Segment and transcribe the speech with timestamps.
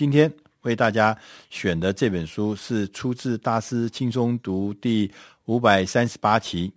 [0.00, 1.14] 今天为大家
[1.50, 5.12] 选的这本书是出自《大师轻松读》第
[5.44, 6.72] 五百三十八期，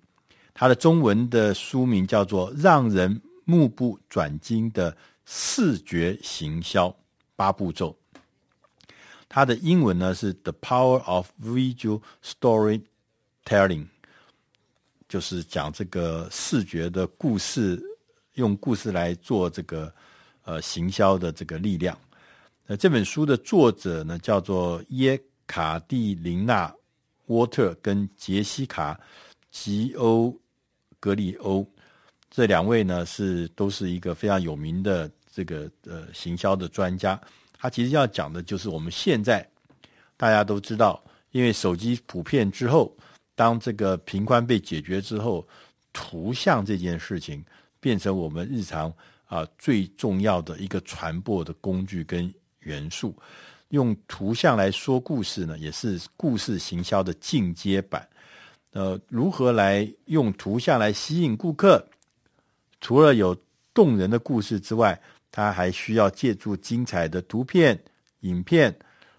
[0.53, 4.93] 它的中文的书名叫做《让人目不转睛的
[5.25, 6.93] 视觉行销
[7.37, 7.95] 八步骤》，
[9.29, 13.85] 它的英文呢是 The Power of Visual Storytelling，
[15.07, 17.81] 就是讲这个视觉的故事，
[18.33, 19.93] 用故事来做这个
[20.43, 21.97] 呃行销的这个力量。
[22.65, 26.67] 那这本书的作者呢，叫做耶卡蒂琳娜·
[27.25, 28.93] 沃特跟杰西卡·
[29.51, 30.33] 吉欧
[30.97, 31.69] 格里欧，
[32.29, 37.19] 这两位呢是都是一个非常有名的这个呃行销的专家。
[37.51, 39.45] 他其实要讲的就是我们现在
[40.15, 42.95] 大家都知道，因为手机普遍之后，
[43.35, 45.45] 当这个频宽被解决之后，
[45.91, 47.43] 图像这件事情
[47.81, 48.91] 变成我们日常
[49.25, 52.33] 啊最重要的一个传播的工具跟。
[52.63, 53.15] 元素，
[53.69, 58.07] 用图像来说故事呢，也是故事行销的进阶版。
[58.71, 61.85] 呃，如何来用图像来吸引顾客？
[62.81, 63.35] 除了有
[63.73, 64.99] 动人的故事之外，
[65.31, 67.81] 它还需要借助精彩的图片、
[68.21, 68.75] 影片，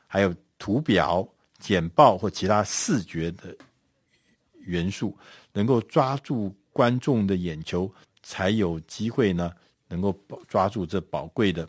[0.07, 1.27] 还有图表、
[1.59, 3.57] 简报或其他视觉的
[4.59, 5.17] 元素，
[5.53, 7.91] 能够抓住观众的眼球，
[8.23, 9.53] 才有机会呢，
[9.89, 10.17] 能够
[10.49, 11.69] 抓住这宝贵的。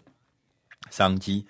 [0.89, 1.45] 商机，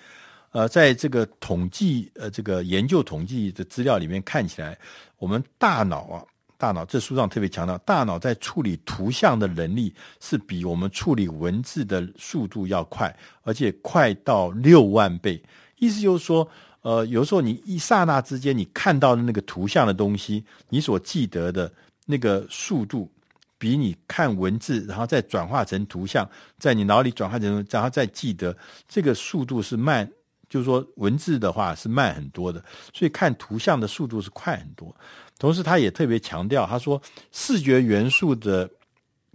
[0.51, 4.77] 呃，在这个统计，呃，这个研究统计的资料里面看起来，
[5.17, 6.23] 我们大脑啊，
[6.57, 15.41] 大脑这书上特别强调，大脑在处理图像的能力是比我们处理文字的速度要快，而且快到六万倍。
[15.77, 16.47] 意思就是说，
[16.81, 21.71] 呃，有时候你一刹那之间，你看到的那个图像的东西，你所记得的
[22.05, 23.11] 那个速度。
[23.57, 28.55] 比你看文字，然后再转化成图像，在你脑里转化成，然后再记得，
[28.87, 30.09] 这个速度是慢，
[30.49, 34.95] 就是说文字的话是慢很多的，所以看图像的速度是快很多。
[35.39, 38.69] 同时，他也特别强调，他说视觉元素的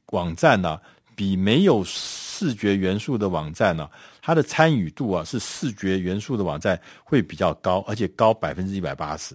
[0.06, 0.80] 网站呢、
[1.14, 3.88] 比没有视觉元素的网站呢、
[4.22, 9.34] 它的参与度啊是视觉元素的网站会比较高，而且高百分之一百八十。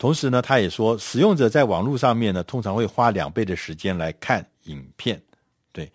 [0.00, 5.20] 同时呢，他也说，使用者在网络上面呢，通常会花两倍的时间来看影片，
[5.72, 5.92] 对。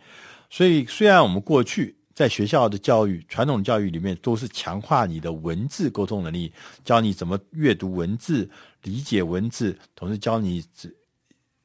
[0.48, 8.48] 所以，虽然我们过去在学校的教育、传统教育里面都是强化你的文字沟通能力，教你怎么阅读文字、
[8.84, 10.64] 理解文字，同时教你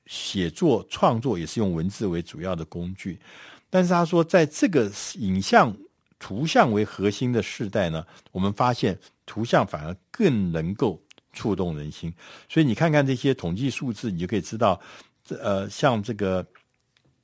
[0.06, 3.20] 写作创作也是用文字为主要的工具。
[3.68, 5.76] 但是他说，在这个影像、
[6.18, 8.02] 图像为核心的时代呢，
[8.32, 10.98] 我们发现图像反而更能够。
[11.32, 12.12] 触动人心，
[12.48, 14.80] 所以你看看这些统计数字，你就可以知道，
[15.24, 16.44] 这呃，像这个，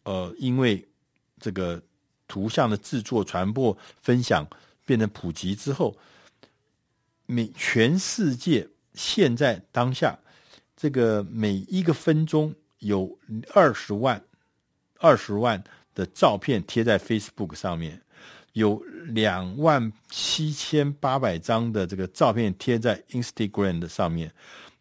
[0.04, 0.86] 呃，因为
[1.40, 1.82] 这个
[2.28, 4.46] 图像的制作、传播、分享
[4.84, 5.96] 变成普及之后，
[7.26, 10.18] 每全世界现在当下，
[10.76, 13.18] 这个每一个分钟有
[13.52, 14.22] 二十万、
[14.98, 15.62] 二十万
[15.94, 18.00] 的照片贴在 Facebook 上面。
[18.56, 24.32] 有两万七千八百张的这个照片贴在 Instagram 的上面，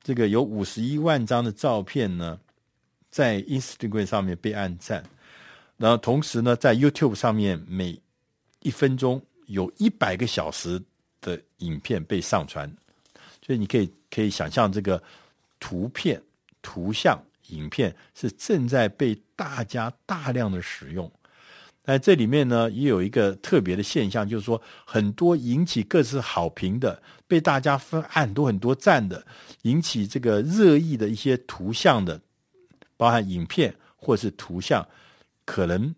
[0.02, 2.40] 这个有五十一万张的照片呢，
[3.12, 5.04] 在 Instagram 上面被按赞，
[5.76, 8.02] 然后同时呢，在 YouTube 上面每
[8.62, 10.82] 一分钟有一百个小时
[11.20, 12.74] 的影片被上传，
[13.46, 15.04] 所以你可以可以想象这个
[15.60, 16.22] 图片、
[16.62, 21.12] 图像、影片是正在被大家大量的使用。
[21.86, 29.24] 但这里面呢，也有一个特别的现象，就是说很多引起各自好评的，被大家分按很多很多赞的，
[29.62, 32.20] 引起这个热议的一些图像的，
[32.98, 34.86] 包含影片或是图像，
[35.46, 35.94] 可能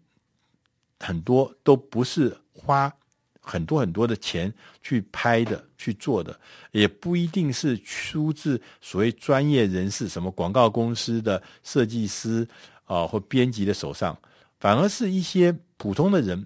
[1.00, 2.94] 很多都不是花
[3.40, 6.38] 很多很多的钱去拍的、去做的，
[6.74, 12.46] 也不一定是出自所谓专业人士、什么广告公司的设计师
[12.84, 14.18] 啊、或编辑的手上。
[14.60, 16.46] 反而是一些普通的人，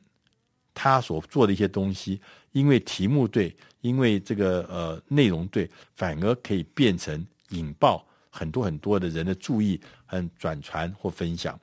[0.74, 2.20] 他所做的一些东西，
[2.52, 11.58] 因为题目对，因为这个呃内容对，反而可以变成引爆很多很多的人的注意和转传或分享。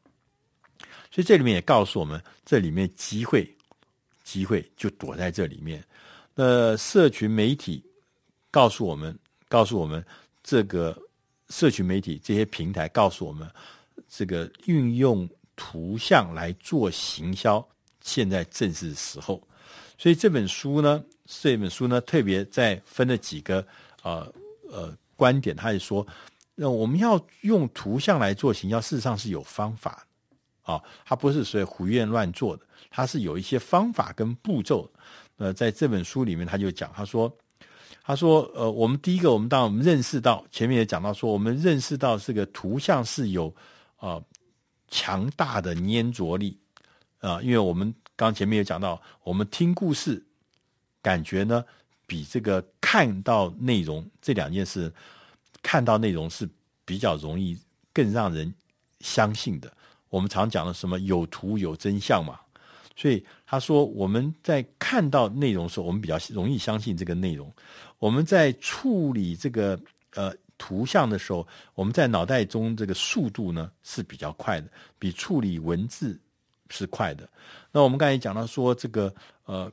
[1.10, 3.54] 所以这里面也告诉我们，这里面机会，
[4.24, 5.84] 机会就躲在这里面。
[6.34, 7.84] 那社群媒体
[8.50, 9.18] 告诉我们，
[9.48, 10.02] 告诉我们
[10.42, 10.96] 这个
[11.50, 13.46] 社群媒体这些平台告诉我们，
[14.08, 15.28] 这个运用。
[15.58, 17.66] 图像来做行销，
[18.00, 19.42] 现在正是时候。
[19.98, 23.66] 所以这本书呢，这本书呢，特别在分了几个
[24.04, 24.32] 呃
[24.70, 26.06] 呃观点，他也说，
[26.54, 30.06] 那我们要用图像来做行销，事实上是有方法
[30.62, 34.88] 啊，它不是随胡言乱做的，它是有一些方法跟步骤。
[35.38, 37.32] 呃，在这本书里面他就讲，他说，
[38.02, 43.54] 他说，呃，我们第一个，我们当我们认识到前面也讲到说，我们认识到这个图像是有
[43.96, 44.20] 啊、
[44.90, 46.58] 强大的粘着力
[47.20, 50.24] 啊、因为我们刚前面也讲到，我们听故事
[51.02, 51.64] 感觉呢
[52.06, 54.92] 比这个看到内容这两件事，
[55.62, 56.48] 看到内容是
[56.84, 57.58] 比较容易
[57.92, 58.54] 更让人
[59.00, 59.72] 相信的。
[60.08, 62.38] 我们常讲的什么有图有真相嘛。
[62.96, 67.48] 所以他说，我们在看到内容的时候，我们比较容易相信这个内容；
[67.98, 69.78] 我们在处理这个
[70.14, 74.68] 呃图像的时候，我们在脑袋中这个速度呢是比较快的，
[74.98, 76.20] 比处理文字
[76.68, 77.26] 是快的。
[77.72, 79.14] 那我们刚才讲到说，这个
[79.44, 79.72] 呃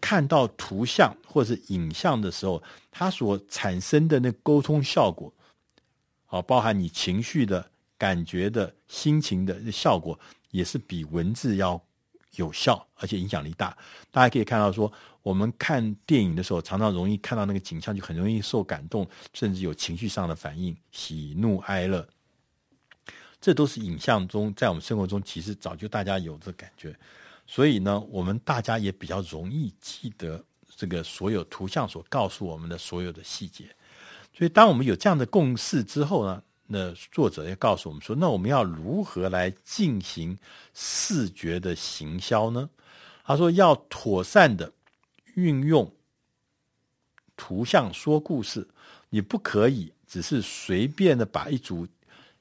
[0.00, 2.60] 看到图像或者是影像的时候，
[2.90, 5.32] 它所产生的那沟通效果，
[6.24, 7.64] 好，包含你情绪的
[7.96, 10.18] 感觉的心情的效果，
[10.50, 11.80] 也是比文字要。
[12.36, 13.76] 有效，而且影响力大。
[14.10, 14.90] 大家可以看到说，
[15.22, 22.08] 我们看电影的时候，常常容易看到那个景象，就很容易受感动，甚至有情绪上的反应，喜怒哀乐。
[23.40, 26.96] 这都是影像中，在我们生活中，其实早就大家有这感觉。
[27.46, 30.44] 所以呢，我们大家也比较容易记得
[30.74, 33.64] 这个所有图像所告诉我们的所有的细节。
[34.36, 40.36] 所以，当我们有这样的共识之后呢，那作者要告诉我们说，那我们要如何来进行
[40.74, 42.68] 视觉的行销呢？
[43.24, 44.72] 他说要妥善的
[45.34, 45.90] 运用
[47.36, 48.66] 图像说故事，
[49.10, 51.86] 你不可以只是随便的把一组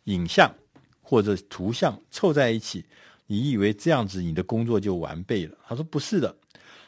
[0.05, 0.51] 影像
[1.01, 2.83] 或者图像凑在一起，
[3.27, 5.57] 你以为这样子你的工作就完备了？
[5.67, 6.35] 他说不是的，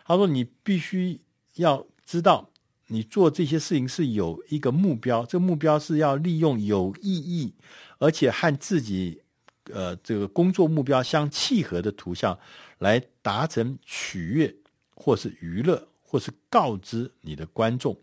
[0.06, 1.20] 他说你必须
[1.56, 2.50] 要知道。
[2.90, 7.54] 你做这些事情是有一个目标，这个目标是要利用有意义，
[7.98, 9.22] 而且和自己
[9.66, 12.40] 呃这个工作目标相契合的图像，
[12.78, 14.56] 来达成取悦，
[14.96, 17.94] 或是娱乐，或是告知你的观众，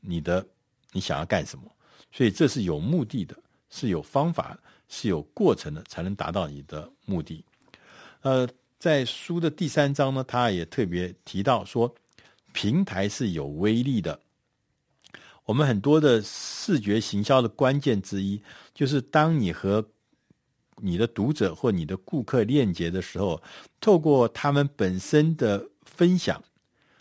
[0.00, 0.46] 你的
[0.92, 1.64] 你想要干什么。
[2.10, 3.36] 所以这是有目的的，
[3.68, 7.44] 是有方法，是有过程的，才能达到你的目的。
[8.22, 8.48] 呃，
[8.78, 11.94] 在书的第三章呢，他也特别提到说。
[12.52, 14.18] 平台是有威力的。
[15.44, 18.40] 我们很多的视觉行销的关键之一，
[18.72, 19.84] 就是当你和
[20.76, 23.42] 你的读者或你的顾客链接的时候，
[23.80, 26.42] 透过他们本身的分享，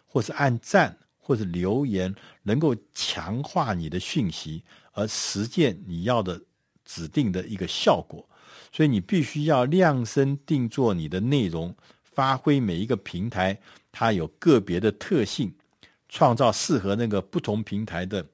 [0.07, 2.13] 或是按赞，或是留言，
[2.43, 4.63] 能够强化你的讯息，
[4.93, 6.41] 而实现你要的
[6.83, 8.27] 指定的一个效果。
[8.71, 11.75] 所以你必须要量身定做你的内容，
[12.11, 13.57] 发挥每一个平台。
[13.91, 15.53] 它有个别的特性，
[16.07, 18.25] 创造适合那个不同平台的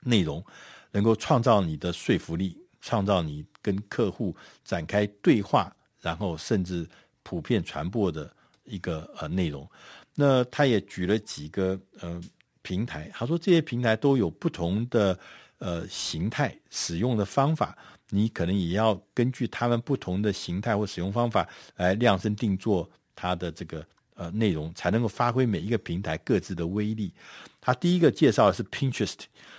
[0.00, 0.44] 内容，
[0.92, 6.88] 能够创造你的说服力，创造你跟客户展开对话，然后甚至
[7.24, 8.32] 普遍传播的
[8.62, 9.68] 一个呃内容。
[10.14, 12.22] 那他也举了几个呃
[12.62, 15.18] 平台，他说这些平台都有不同的
[15.58, 17.76] 呃形态，使用的方法，
[18.10, 23.84] 你可能也要根据他们不同的形态或使用方法来量身定做它的这个。
[24.16, 27.12] 呃，内容才能够发挥每一个平台各自的威力。
[27.60, 29.18] 他第一个介绍的是 Pinterest，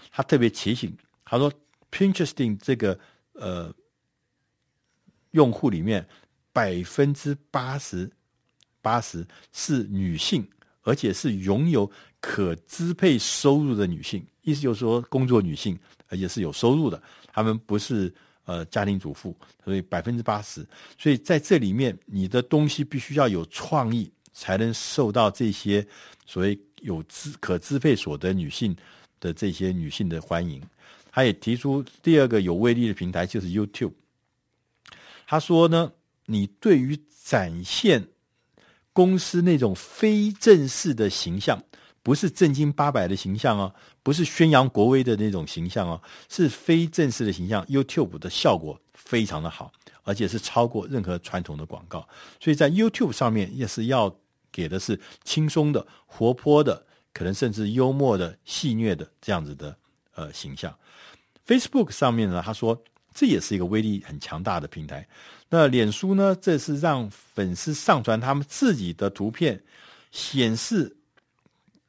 [0.09, 0.95] 他特别提醒，
[1.25, 1.51] 他说
[1.91, 2.97] Pinterest 这个
[3.33, 3.69] 呃
[5.31, 6.07] 用户里面
[6.53, 8.09] 百分之八十
[8.81, 10.47] 八十是女性，
[10.83, 11.91] 而且是拥有
[12.21, 15.77] 可支配收入的女性，意思就是说工作女性，
[16.07, 20.65] 而且是有收入的，他们不是呃家庭主妇，所以百分之八十。
[20.97, 24.09] 所以在这里面，你的东西必须要有创意。
[24.37, 25.87] 才能受到这些
[26.25, 28.75] 所谓有资可支配所得女性
[29.17, 30.61] 的这些女性的欢迎。
[31.09, 33.93] 他也提出第二个有威力的平台就是 YouTube。
[35.25, 35.89] 他说呢，
[36.25, 38.05] 你对于展现
[38.91, 41.63] 公司那种非正式的形象，
[42.05, 47.65] 不是正经八百的形象哦，不是宣扬国威的那种形象哦，是非正式的形象。
[47.65, 49.71] YouTube 的效果非常的好，
[50.03, 52.07] 而且是超过任何传统的广告。
[52.39, 54.15] 所以在 YouTube 上面也是要。
[54.55, 56.81] 给的是轻松的、活泼的，
[57.11, 59.75] 可能甚至幽默的、戏谑的这样子的
[60.13, 60.73] 呃形象。
[61.45, 62.81] Facebook 上面呢，他说
[63.13, 65.05] 这也是一个威力很强大的平台。
[65.49, 69.61] 那脸书呢，这是让粉丝上传他们自己的图片，
[70.11, 70.95] 显示。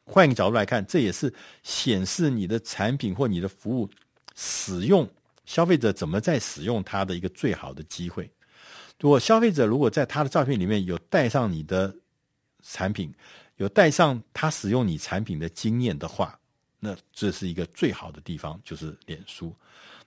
[0.06, 1.30] 换一个角度来看，这也是
[1.62, 3.90] 显示你的产品或你的服务
[4.34, 5.06] 使用
[5.44, 8.30] 消费者怎么在使用它的一个最好的机会。
[8.98, 11.94] 如果消费者如果在他的照片里面有带上你的。
[12.68, 13.14] 产品
[13.58, 16.36] 有带上他使用你产品的经验的话，
[16.80, 19.54] 那这是一个最好的地方，就是脸书。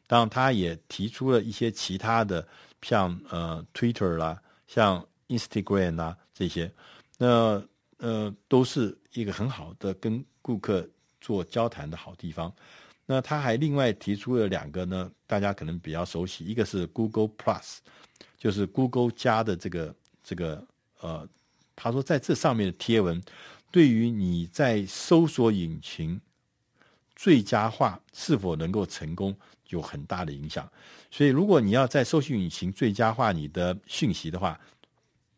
[0.06, 2.46] 当然，他也提出了一些其他的，
[2.82, 6.70] 像呃 Twitter 啦，像 Instagram 啦这些。
[7.18, 7.64] 那
[8.00, 10.86] 呃，都是一个很好的跟顾客
[11.22, 12.54] 做交谈的好地方。
[13.06, 17.78] 那他还另外提出了两个呢，大家可能比较熟悉，一个是 Google Plus，
[18.38, 20.68] 就是 Google 加的这个这个
[21.00, 21.28] 呃，
[21.76, 23.22] 他说在这上面的贴文，
[23.72, 26.22] 对于你在搜索引擎
[27.16, 29.36] 最佳化是否能够成功
[29.70, 30.72] 有很大的影响。
[31.10, 34.60] 所以，如果你要在搜索引擎最佳化你的讯息的话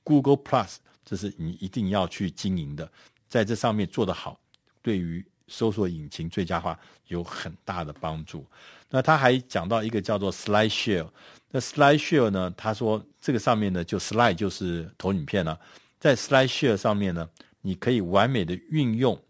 [0.04, 2.90] ，Google Plus 这是你一定要去经营的，
[3.28, 4.40] 在这上面做得好，
[4.82, 8.46] 对于搜索引擎最佳化有很大的帮助。
[8.90, 11.10] 那他还讲到一个叫做 SlideShare，
[11.50, 15.60] 那 SlideShare 呢，他说这个上面呢，就 Slide 就是投影片了，
[16.00, 17.30] 在 SlideShare 上面呢，
[17.62, 19.22] 你可以完美的运用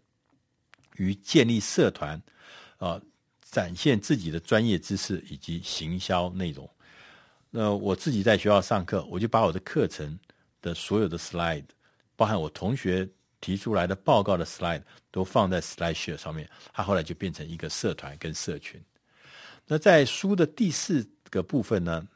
[0.96, 2.20] 于建立社团，
[2.78, 3.00] 啊、
[3.42, 6.68] 展现自己的专业知识以及行销内容。
[7.50, 10.18] 那我自己在学校上课，我就把我的课程
[10.62, 11.66] 的所有的 Slide，
[12.16, 13.06] 包含我同学。
[13.44, 18.80] 提出来的报告的 slide 都放在 SlideShare 上面，它后来就变成一个社团跟社群。
[19.66, 22.06] 那在书的第四个部分呢，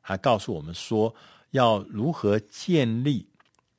[0.00, 1.12] 还告诉我们说
[1.50, 3.28] 要如何建立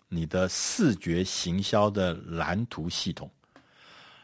[0.10, 3.32] 你的视觉行销的蓝图系统。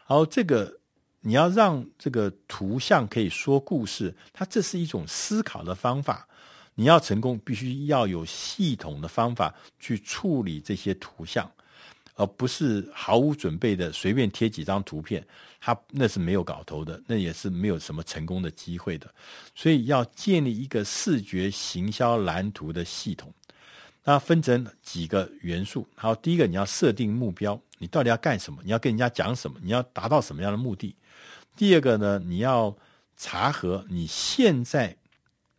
[0.06, 0.78] 然后这个
[1.20, 6.28] 你要让这个图像可以说故事，它这是一种思考的方法。
[6.74, 11.50] 你要成功，必须要有系统的方法去处理这些图像。
[12.16, 15.26] 而不是毫无准备的随便贴几张图片，
[15.60, 19.12] 它那是没有搞头的，那也是没有什么成功的机会的。
[19.52, 23.34] 所以要建立一个视觉行销蓝图的系统，
[24.04, 25.84] 它分成几个元素。
[25.96, 28.60] 好，第一个你要设定目标，你到底要干什么？
[28.62, 29.58] 你要跟人家讲什么？
[29.60, 30.94] 你要达到什么样的目的？
[31.56, 32.72] 第二个呢，你要
[33.16, 34.96] 查核你现在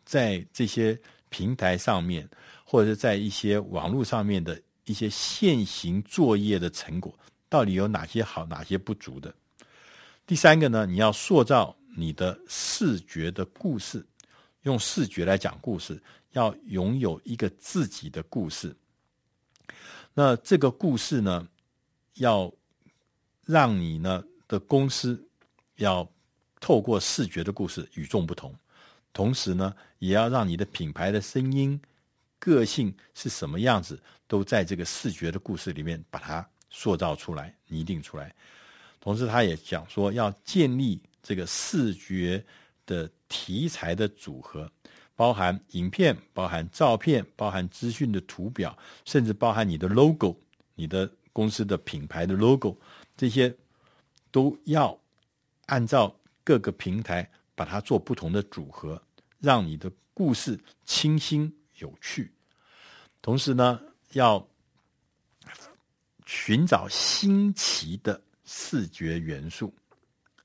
[0.05, 0.97] 在这些
[1.29, 2.29] 平台上面，
[2.63, 4.61] 或者是在一些网络上面的。
[4.87, 7.11] 一些现行作业的成果
[7.49, 9.33] 到底有哪些好，哪些不足的？
[10.27, 14.05] 第三个呢，你要塑造你的视觉的故事，
[14.61, 15.99] 用视觉来讲故事，
[16.33, 18.75] 要拥有一个自己的故事。
[20.13, 21.47] 那这个故事呢，
[22.17, 22.53] 要
[23.43, 25.27] 让你呢的公司
[25.77, 26.07] 要
[26.59, 28.53] 透过视觉的故事与众不同，
[29.15, 31.81] 同时呢，也要让你的品牌的声音。
[32.37, 38.35] 个性是什么样子，都在这个视觉的故事里面把它塑造出来、拟定出来。
[38.99, 42.43] 同时，他也讲说要建立这个视觉
[42.85, 44.69] 的题材的组合，
[45.15, 50.37] 包含影片、包含照片、包含资讯的图表，甚至包含你的 logo、
[50.75, 52.77] 你的公司的品牌的 logo，
[53.15, 53.55] 这些
[54.29, 54.99] 都要
[55.67, 59.01] 按照各个平台把它做不同的组合，
[59.39, 62.31] 让你的故事清新有趣。
[63.21, 63.81] 同时呢，
[64.11, 64.45] 要
[66.25, 69.73] 寻找新奇的视觉元素，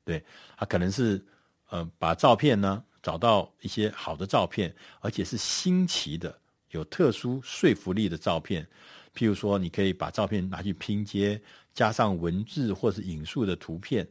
[0.05, 0.25] 对，
[0.57, 1.23] 它可能是
[1.69, 6.39] 呃，把照片呢找到一些好的照片，而且是新奇的、
[6.71, 8.67] 有特殊说服力的照片。
[9.15, 11.41] 譬如说，你可以把照片拿去拼接，
[11.75, 14.09] 加上文字或是引述的图片，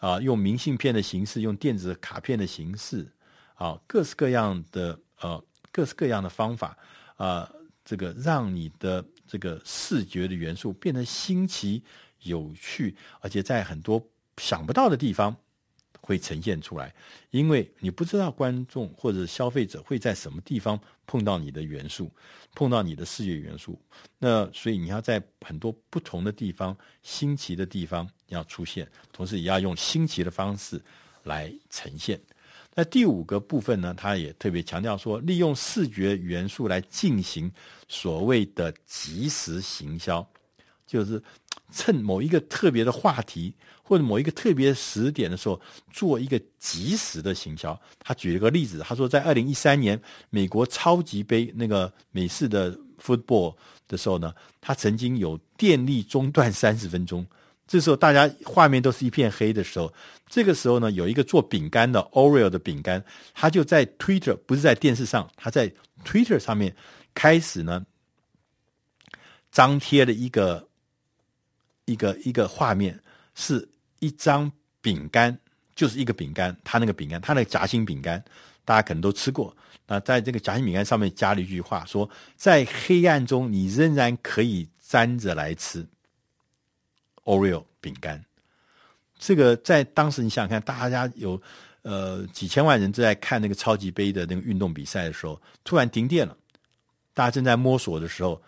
[0.00, 3.06] 啊，用明信片的形式，用电子卡片的形式，
[3.54, 5.40] 啊，各式各样的呃，
[5.70, 6.76] 各式各样的方法，
[7.14, 7.48] 啊。
[7.82, 11.82] 这个让你的这个视觉的元素变得新奇、
[12.20, 14.00] 有趣，而且在很多
[14.36, 15.34] 想不到的地方
[16.00, 16.94] 会呈现出来，
[17.30, 22.10] 因为你不知道观众或者消费者会在什么地方碰到你的元素，
[22.54, 23.80] 碰到你的视觉元素。
[24.18, 30.80] 那所以你要在很多不同的地方、新奇的地方要出现，同时也要用新奇的方式
[31.22, 32.20] 来呈现。
[32.74, 37.50] 那第五个部分呢，他也特别强调说，利用视觉元素来进行
[37.88, 40.26] 所谓的即时行销，
[40.86, 41.20] 就是
[41.72, 45.60] 趁某一个特别的话题或者某一个特别时点的时候，
[45.92, 47.78] 做一个及时的行销。
[47.98, 50.00] 他举了个例子，他说在二零一三年
[50.30, 53.54] 美国超级杯那个美式的 football
[53.88, 57.26] 的时候呢，他曾经有电力中断三十分钟。
[57.66, 59.92] 这时候大家画面都是一片黑的时候，
[60.28, 65.72] 这个时候呢，有一个做饼干的 Oreo 的饼干，他就在 Twitter，不是在电视上，他在
[66.04, 66.74] Twitter 上面
[67.14, 67.86] 开始呢
[69.52, 70.66] 张贴了一个
[71.84, 72.98] 一个一个画面，
[73.34, 73.68] 是
[73.98, 75.36] 一张饼干，
[75.74, 78.22] 就是一个饼干，他那个饼干，他那个夹心饼干，
[78.64, 79.56] 大家可能都吃过。
[79.86, 85.86] 那在这个夹心饼干上面加了一句话，说在黑暗中你仍然可以沾着来吃。
[87.24, 88.24] Oreo 饼干，
[89.18, 91.40] 这个在当时你想想看，大家有
[91.82, 96.36] 呃几千万人正在看那个超级杯的那个运动比赛的时候，突然停电了，
[97.12, 98.40] 大家正在摸索的时候，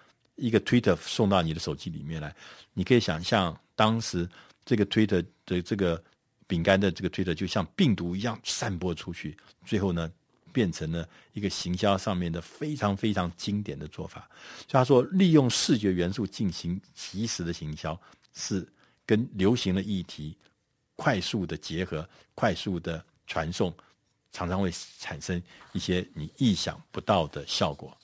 [0.43, 2.35] 一个 Twitter 送到你的手机里面来，
[2.75, 4.29] 你可以想象当时
[4.65, 6.03] 这个 Twitter 的这个
[6.49, 10.11] 饼干的这个 Twitter 就像病毒一样散播出去，最后呢，
[10.53, 14.29] 变成了一个行销上面的非常非常经典的做法。
[14.67, 17.99] 所以他说，利用视觉元素进行即时的行销，
[18.35, 18.67] 是
[19.07, 20.37] 跟流行的议题
[20.97, 23.73] 快速的结合、快速的传送，
[24.33, 25.41] 常常会产生
[25.73, 27.97] 一些你意想不到的效果。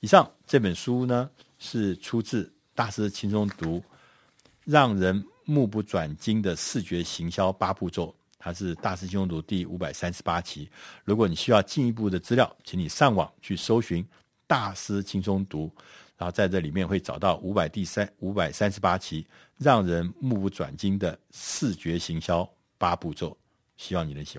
[0.00, 1.28] 以上这本书呢，
[1.58, 3.78] 是出自《大师轻松读》，
[4.64, 8.14] 让人目不转睛的视觉行销八步骤。
[8.38, 10.66] 它是《大师轻松读》第五百三十八期。
[11.04, 14.02] 如果你需要进一步的资料，请你上网去搜寻
[14.46, 15.66] 《大师轻松读》，
[16.16, 19.26] 然后在这里面会找到五百第三五百三十八期，
[19.58, 23.36] 让人目不转睛的视觉行销八步骤。
[23.76, 24.38] 希望你能喜